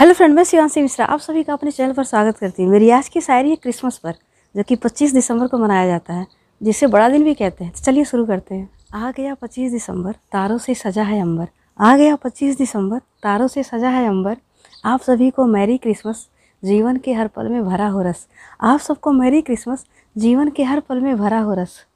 Hello 0.00 0.14
friend, 0.14 0.34
मैं 0.34 0.44
शिवांशी 0.44 0.82
मिश्रा, 0.82 1.06
आप 1.06 1.20
सभी 1.20 1.42
का 1.42 1.52
अपने 1.52 1.70
चैनल 1.70 1.92
पर 1.92 2.04
स्वागत 2.04 2.38
करती 2.38 2.62
हूँ। 2.62 2.70
मेरी 2.72 2.90
आज 2.90 3.08
की 3.08 3.20
शायरी 3.20 3.50
है 3.50 3.56
क्रिसमस 3.56 3.98
पर, 3.98 4.12
जो 4.56 4.62
कि 4.62 4.76
25 4.76 5.12
दिसंबर 5.12 5.46
को 5.46 5.58
मनाया 5.58 5.86
जाता 5.86 6.14
है, 6.14 6.26
जिसे 6.62 6.86
बड़ा 6.86 7.08
दिन 7.08 7.24
भी 7.24 7.34
कहते 7.34 7.64
हैं। 7.64 7.72
तो 7.72 7.80
चलिए 7.80 8.04
शुरू 8.04 8.26
करते 8.26 8.54
हैं। 8.54 8.70
आ 8.94 9.10
गया 9.10 9.34
25 9.34 9.72
दिसंबर, 9.72 10.12
तारों 10.12 10.58
से 10.58 10.74
सजा 10.74 11.02
है 11.02 11.20
अंबर। 11.20 11.46
आ 11.80 11.96
गया 11.96 12.16
25 12.16 12.58
दिसंबर, 12.58 12.98
तारों 12.98 13.48
से 13.48 13.62
सजा 13.62 13.88
है 13.88 14.08
अंबर। 14.08 14.36
आप 14.84 15.00
सभी 15.00 15.30
को 15.30 15.46
मैरी 15.46 15.78
क्रिसमस, 15.78 16.28
जीवन 16.64 16.96
के 16.96 17.12
हर 17.12 17.28
पल 17.28 17.48
में 17.48 17.64
भरा 17.64 17.88
हो 17.88 18.02
रस। 18.02 18.26
आप 18.60 18.80
सबको 18.80 19.12
मैरी 19.12 19.42
क्रिसमस, 19.42 19.86
जीवन 20.18 20.48
के 20.48 20.64
हर 20.64 20.80
पल 20.80 21.00
में 21.00 21.18
भरा 21.18 21.38
हो 21.38 21.54
रस। 21.54 21.86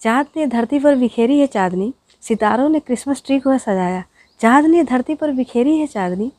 चाँद 0.00 0.26
ने 0.36 0.46
धरती 0.46 0.78
पर 0.78 0.96
बिखेरी 0.96 1.38
है 1.38 1.46
चाँदनी, 1.46 1.94
सितारों 2.20 2.68
ने 2.68 2.80
क्रिसमस 2.80 3.22
ट्री 3.26 3.40
को 3.40 3.58
सजाया। 3.58 4.04
चाँद 4.40 4.66
ने 4.66 4.84
धरती 4.84 5.14
पर 5.14 5.32
बिखेरी 5.32 5.78
है 5.78 5.86
चाँदनी 5.86 6.32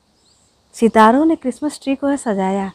सितारों 0.78 1.26
ने 1.26 1.36
क्रिसमस 1.36 1.80
ट्री 1.84 1.94
को 1.96 2.16
सजाया। 2.18 2.72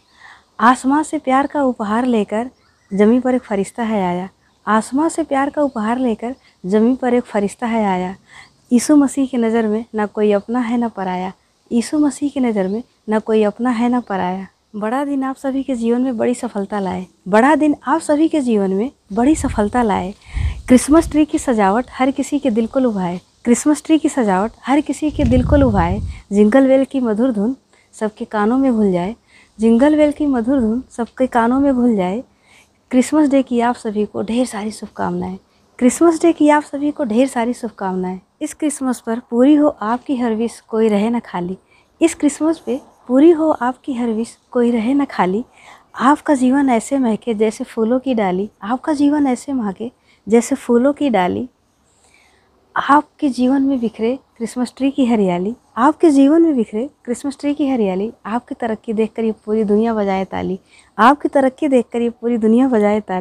आसमां 0.61 1.03
से 1.03 1.19
प्यार 1.19 1.47
का 1.47 1.63
उपहार 1.63 2.07
लेकर 2.07 2.49
ज़मीन 2.93 3.21
पर 3.21 3.35
एक 3.35 3.43
फरिश्ता 3.43 3.83
है 3.83 4.01
आया। 4.03 4.29
आसमां 4.67 5.09
से 5.09 5.23
प्यार 5.23 5.51
का 5.51 5.63
उपहार 5.63 5.99
लेकर 5.99 6.35
ज़मीन 6.67 6.97
पर 6.97 7.15
एक 7.15 7.25
फरिश्ता 7.25 7.67
है 7.67 7.85
आया। 7.85 8.15
यीशु 8.73 8.97
मसीह 8.97 9.27
की 9.27 9.37
नज़र 9.37 9.67
में 9.67 9.85
ना 9.95 10.07
कोई 10.07 10.33
अपना 10.33 10.61
है, 10.61 10.79
ना 10.79 10.89
पराया। 10.89 11.33
यीशु 11.71 11.99
मसीह 11.99 12.31
की 12.31 12.41
नज़र 12.41 12.69
में 12.69 12.83
ना 13.09 13.19
कोई 13.19 13.43
अपना 13.43 13.71
है, 13.71 13.89
ना 13.89 14.01
पराया। 14.01 14.47
बड़ा 14.77 15.05
दिन 15.05 15.25
आप 15.25 15.37
सभी 15.37 15.63
के 15.63 15.75
जीवन 15.75 16.01
में 16.01 16.17
बड़ी 16.17 16.35
सफलता 16.35 16.81
लाए। 16.81 17.07
बड़ा 17.29 17.55
दिन 17.55 17.77
आप 17.87 18.01
सभी 18.01 18.29
के 18.29 18.41
जीवन 18.41 18.73
में 18.73 18.91
बड़ी 19.13 19.35
सफलता 19.37 19.83
लाए। 19.83 20.15
क्रिसमस 20.69 21.11
ट्री 21.11 21.25
की 21.25 21.39
सजावट 21.39 21.87
हर 21.93 22.11
किसी 22.11 22.39
के 22.39 22.51
दिल 22.51 22.67
को 22.67 22.81
लुभाए। 22.81 23.21
क्रिसमस 23.45 23.83
ट्री 23.85 23.99
की 23.99 24.09
सजावट 24.09 24.53
हर 24.63 24.81
किसी 24.81 25.11
के 25.11 25.25
दिल 25.25 25.47
को 25.47 25.57
लुभाए। 25.57 26.01
जिंगल 26.33 26.67
वेल 26.67 26.85
की 26.85 27.01
मधुर 27.01 27.33
धुन 27.33 27.57
सबके 27.93 28.25
कानों 28.25 28.59
में 28.59 28.73
घुल 28.73 28.93
जाए। 28.93 29.17
जिंगल 29.61 29.97
वेल 29.97 30.13
की 30.13 30.27
मधुर 30.27 30.61
धुन 30.61 30.83
सबके 30.91 31.27
कानों 31.27 31.61
में 31.61 31.75
घुल 31.75 31.97
जाए। 31.97 32.25
क्रिसमस 32.91 33.29
डे 33.29 33.43
की 33.43 33.61
आप 33.61 33.75
सभी 33.75 34.05
को 34.07 34.23
ढेर 34.23 34.47
सारी 34.47 34.71
शुभकामनाएँ। 34.71 35.39
क्रिसमस 35.79 36.23
डे 36.23 36.33
की 36.33 36.49
आप 36.49 36.63
सभी 36.63 36.91
को 36.91 37.05
ढेर 37.05 37.29
सारी 37.29 37.55
शुभकामनाएँ। 37.55 38.21
इस 38.41 38.55
क्रिसमस 38.55 39.01
पर 39.01 39.21
पूरी 39.31 39.55
हो 39.55 39.69
आपकी 39.69 40.17
हर 40.17 40.35
विश, 40.35 40.61
कोई 40.61 40.89
रहे 40.89 41.11
ना 41.11 41.19
खाली। 41.19 41.59
इस 42.03 42.15
क्रिसमस 42.15 42.59
पे 42.59 42.81
पूरी 43.09 43.31
हो 43.31 43.51
आपकी 43.51 43.95
हर 43.95 44.11
विश, 44.11 44.39
कोई 44.51 44.71
रहे 44.71 44.95
ना 44.95 45.05
खाली। 45.05 45.45
आपका 45.95 46.35
जीवन 46.35 46.69
ऐसे 46.69 46.99
महके 46.99 47.35
जैसे 47.35 47.65
फूलों 47.65 48.01
की 48.01 48.15
डाली, 48.15 48.51
आपका 48.63 48.93
जीवन 48.93 49.27
ऐसे 49.27 49.53
महके 49.53 49.91
जैसे 50.29 50.55
फूलों 50.55 50.93
की 50.93 51.11
डाली। 51.11 51.49
आपके 52.77 53.29
जीवन 53.29 53.63
में 53.63 53.81
बिखरे 53.81 54.19
क्रिसमस 54.37 54.73
ट्री 54.77 54.91
की 54.91 55.05
हरियाली, 55.07 55.55
आपके 55.77 56.11
जीवन 56.11 56.43
में 56.43 56.55
बिखरे 56.57 56.89
क्रिसमस 57.05 57.37
ट्री 57.41 57.55
की 57.55 57.69
हरियाली, 57.69 58.13
आपकी 58.27 58.55
तरक्की 58.55 58.93
देखकर 58.93 59.25
ये 59.25 59.33
पूरी 59.47 59.65
दुनिया 59.65 59.95
बजाए 59.95 60.25
ताली, 60.25 60.59
आपकी 60.99 61.29
तरक्की 61.29 61.69
देखकर 61.69 62.03
ये 62.03 62.11
पूरी 62.11 62.39
दुनिया 62.39 62.69
बजाए 62.69 63.01
ताली। 63.01 63.11